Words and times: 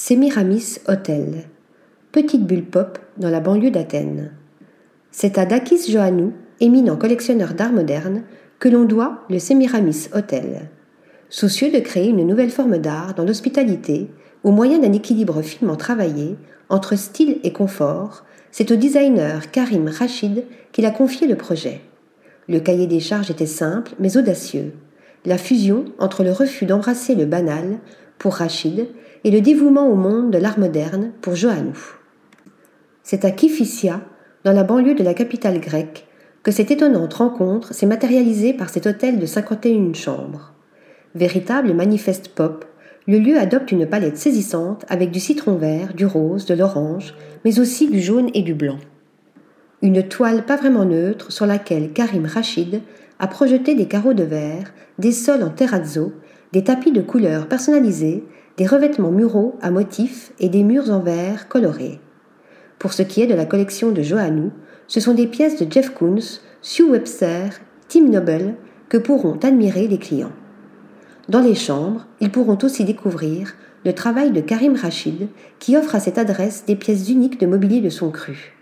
Semiramis 0.00 0.78
Hotel, 0.86 1.48
petite 2.12 2.46
bulle 2.46 2.64
pop 2.64 3.00
dans 3.16 3.30
la 3.30 3.40
banlieue 3.40 3.72
d'Athènes. 3.72 4.30
C'est 5.10 5.38
à 5.38 5.44
Dakis 5.44 5.90
Joannou, 5.90 6.34
éminent 6.60 6.96
collectionneur 6.96 7.52
d'art 7.52 7.72
moderne, 7.72 8.22
que 8.60 8.68
l'on 8.68 8.84
doit 8.84 9.24
le 9.28 9.40
Semiramis 9.40 10.08
Hotel. 10.14 10.70
Soucieux 11.30 11.72
de 11.72 11.80
créer 11.80 12.10
une 12.10 12.24
nouvelle 12.24 12.52
forme 12.52 12.78
d'art 12.78 13.14
dans 13.14 13.24
l'hospitalité, 13.24 14.08
au 14.44 14.52
moyen 14.52 14.78
d'un 14.78 14.92
équilibre 14.92 15.42
finement 15.42 15.74
travaillé 15.74 16.36
entre 16.68 16.94
style 16.94 17.40
et 17.42 17.52
confort, 17.52 18.24
c'est 18.52 18.70
au 18.70 18.76
designer 18.76 19.50
Karim 19.50 19.88
Rachid 19.88 20.44
qu'il 20.70 20.86
a 20.86 20.92
confié 20.92 21.26
le 21.26 21.34
projet. 21.34 21.80
Le 22.48 22.60
cahier 22.60 22.86
des 22.86 23.00
charges 23.00 23.32
était 23.32 23.46
simple 23.46 23.94
mais 23.98 24.16
audacieux. 24.16 24.74
La 25.24 25.38
fusion 25.38 25.86
entre 25.98 26.22
le 26.22 26.30
refus 26.30 26.66
d'embrasser 26.66 27.16
le 27.16 27.26
banal 27.26 27.80
pour 28.18 28.34
Rachid 28.34 28.88
et 29.24 29.30
le 29.30 29.40
dévouement 29.40 29.88
au 29.88 29.94
monde 29.94 30.30
de 30.30 30.38
l'art 30.38 30.58
moderne 30.58 31.12
pour 31.20 31.34
Johannou. 31.34 31.76
C'est 33.02 33.24
à 33.24 33.30
Kifissia, 33.30 34.00
dans 34.44 34.52
la 34.52 34.64
banlieue 34.64 34.94
de 34.94 35.02
la 35.02 35.14
capitale 35.14 35.60
grecque, 35.60 36.06
que 36.42 36.52
cette 36.52 36.70
étonnante 36.70 37.14
rencontre 37.14 37.74
s'est 37.74 37.86
matérialisée 37.86 38.52
par 38.52 38.70
cet 38.70 38.86
hôtel 38.86 39.18
de 39.18 39.26
51 39.26 39.92
chambres. 39.94 40.52
Véritable 41.14 41.74
manifeste 41.74 42.28
pop, 42.28 42.64
le 43.06 43.18
lieu 43.18 43.38
adopte 43.38 43.72
une 43.72 43.86
palette 43.86 44.18
saisissante 44.18 44.84
avec 44.88 45.10
du 45.10 45.18
citron 45.18 45.54
vert, 45.54 45.94
du 45.94 46.04
rose, 46.04 46.44
de 46.44 46.54
l'orange, 46.54 47.14
mais 47.44 47.58
aussi 47.58 47.88
du 47.88 48.00
jaune 48.00 48.30
et 48.34 48.42
du 48.42 48.54
blanc. 48.54 48.78
Une 49.80 50.02
toile 50.02 50.44
pas 50.44 50.56
vraiment 50.56 50.84
neutre 50.84 51.30
sur 51.30 51.46
laquelle 51.46 51.92
Karim 51.92 52.26
Rachid 52.26 52.82
a 53.18 53.26
projeté 53.28 53.74
des 53.74 53.86
carreaux 53.86 54.14
de 54.14 54.24
verre, 54.24 54.72
des 54.98 55.12
sols 55.12 55.42
en 55.42 55.50
terrazzo, 55.50 56.12
des 56.52 56.64
tapis 56.64 56.90
de 56.90 57.00
couleurs 57.00 57.46
personnalisés 57.46 58.24
des 58.58 58.66
revêtements 58.66 59.12
muraux 59.12 59.56
à 59.62 59.70
motifs 59.70 60.32
et 60.40 60.48
des 60.48 60.64
murs 60.64 60.90
en 60.90 60.98
verre 60.98 61.48
colorés. 61.48 62.00
Pour 62.80 62.92
ce 62.92 63.02
qui 63.02 63.22
est 63.22 63.28
de 63.28 63.34
la 63.34 63.46
collection 63.46 63.92
de 63.92 64.02
Johannou, 64.02 64.50
ce 64.88 64.98
sont 64.98 65.14
des 65.14 65.28
pièces 65.28 65.60
de 65.62 65.72
Jeff 65.72 65.90
Koons, 65.94 66.40
Sue 66.60 66.82
Webster, 66.82 67.50
Tim 67.86 68.08
Noble 68.08 68.56
que 68.88 68.96
pourront 68.98 69.38
admirer 69.44 69.86
les 69.86 69.98
clients. 69.98 70.32
Dans 71.28 71.40
les 71.40 71.54
chambres, 71.54 72.06
ils 72.20 72.32
pourront 72.32 72.58
aussi 72.64 72.84
découvrir 72.84 73.54
le 73.84 73.92
travail 73.92 74.32
de 74.32 74.40
Karim 74.40 74.74
Rachid 74.74 75.28
qui 75.60 75.76
offre 75.76 75.94
à 75.94 76.00
cette 76.00 76.18
adresse 76.18 76.64
des 76.66 76.74
pièces 76.74 77.08
uniques 77.08 77.38
de 77.38 77.46
mobilier 77.46 77.80
de 77.80 77.90
son 77.90 78.10
cru. 78.10 78.57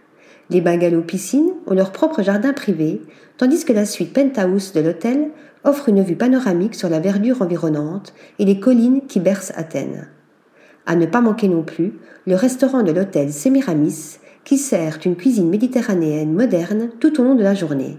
Les 0.48 0.60
bungalows 0.60 1.02
piscines 1.02 1.50
ont 1.66 1.74
leur 1.74 1.92
propre 1.92 2.22
jardin 2.22 2.52
privé, 2.52 3.02
tandis 3.36 3.64
que 3.64 3.72
la 3.72 3.84
suite 3.84 4.12
penthouse 4.12 4.72
de 4.72 4.80
l'hôtel 4.80 5.30
offre 5.64 5.88
une 5.88 6.02
vue 6.02 6.14
panoramique 6.14 6.76
sur 6.76 6.88
la 6.88 7.00
verdure 7.00 7.42
environnante 7.42 8.14
et 8.38 8.44
les 8.44 8.60
collines 8.60 9.02
qui 9.08 9.18
bercent 9.18 9.52
Athènes. 9.56 10.08
À 10.86 10.94
ne 10.94 11.06
pas 11.06 11.20
manquer 11.20 11.48
non 11.48 11.62
plus 11.62 11.94
le 12.26 12.36
restaurant 12.36 12.84
de 12.84 12.92
l'hôtel 12.92 13.32
Semiramis 13.32 14.18
qui 14.44 14.58
sert 14.58 14.98
une 15.04 15.16
cuisine 15.16 15.48
méditerranéenne 15.48 16.32
moderne 16.32 16.90
tout 17.00 17.20
au 17.20 17.24
long 17.24 17.34
de 17.34 17.42
la 17.42 17.54
journée. 17.54 17.98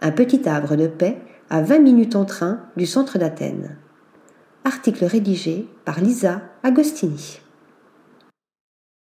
Un 0.00 0.12
petit 0.12 0.48
havre 0.48 0.76
de 0.76 0.86
paix 0.86 1.18
à 1.50 1.62
20 1.62 1.80
minutes 1.80 2.14
en 2.14 2.24
train 2.24 2.60
du 2.76 2.86
centre 2.86 3.18
d'Athènes. 3.18 3.76
Article 4.64 5.04
rédigé 5.06 5.66
par 5.84 6.00
Lisa 6.00 6.42
Agostini. 6.62 7.40